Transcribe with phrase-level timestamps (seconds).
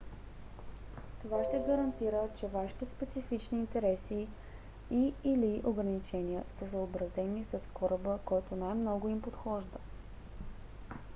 [1.21, 4.27] това ще гарантира че вашите специфични интереси
[4.91, 9.77] и/или ограничения са съобразени с кораба който най-много им подхожда